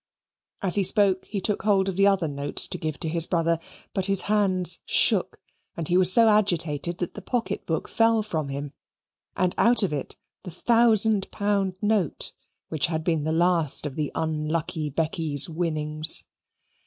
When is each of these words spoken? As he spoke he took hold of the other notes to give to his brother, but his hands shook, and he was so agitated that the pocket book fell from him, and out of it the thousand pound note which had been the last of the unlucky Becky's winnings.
As 0.63 0.73
he 0.73 0.83
spoke 0.83 1.25
he 1.25 1.39
took 1.39 1.61
hold 1.61 1.87
of 1.87 1.95
the 1.95 2.07
other 2.07 2.27
notes 2.27 2.65
to 2.69 2.79
give 2.79 2.99
to 3.01 3.07
his 3.07 3.27
brother, 3.27 3.59
but 3.93 4.07
his 4.07 4.21
hands 4.21 4.79
shook, 4.83 5.39
and 5.77 5.87
he 5.89 5.95
was 5.95 6.11
so 6.11 6.27
agitated 6.27 6.97
that 6.97 7.13
the 7.13 7.21
pocket 7.21 7.67
book 7.67 7.87
fell 7.87 8.23
from 8.23 8.49
him, 8.49 8.73
and 9.37 9.53
out 9.59 9.83
of 9.83 9.93
it 9.93 10.15
the 10.41 10.49
thousand 10.49 11.29
pound 11.29 11.75
note 11.83 12.31
which 12.69 12.87
had 12.87 13.03
been 13.03 13.25
the 13.25 13.31
last 13.31 13.85
of 13.85 13.93
the 13.95 14.11
unlucky 14.15 14.89
Becky's 14.89 15.47
winnings. 15.47 16.23